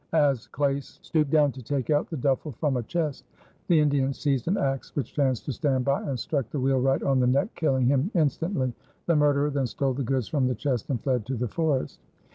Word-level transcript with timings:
As 0.13 0.47
Claes 0.47 0.97
stooped 1.03 1.29
down 1.29 1.51
to 1.51 1.61
take 1.61 1.91
out 1.91 2.09
the 2.09 2.17
duffel 2.17 2.53
from 2.53 2.75
a 2.75 2.81
chest, 2.81 3.23
the 3.67 3.79
Indian 3.79 4.13
seized 4.15 4.47
an 4.47 4.57
axe 4.57 4.95
which 4.95 5.13
chanced 5.13 5.45
to 5.45 5.53
stand 5.53 5.73
near 5.85 5.93
by 5.93 6.01
and 6.01 6.19
struck 6.19 6.49
the 6.49 6.59
wheelwright 6.59 7.03
on 7.03 7.19
the 7.19 7.27
neck, 7.27 7.49
killing 7.53 7.85
him 7.85 8.09
instantly. 8.15 8.73
The 9.05 9.15
murderer 9.15 9.51
then 9.51 9.67
stole 9.67 9.93
the 9.93 10.01
goods 10.01 10.27
from 10.27 10.47
the 10.47 10.55
chest 10.55 10.89
and 10.89 10.99
fled 11.03 11.27
to 11.27 11.35
the 11.35 11.47
forest. 11.47 11.99